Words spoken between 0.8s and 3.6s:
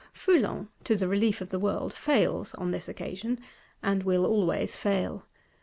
to the relief of the world, fails on this occasion;